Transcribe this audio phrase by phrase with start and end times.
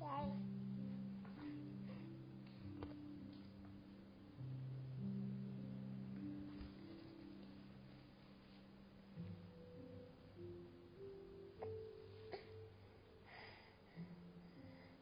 [0.00, 0.57] Đây.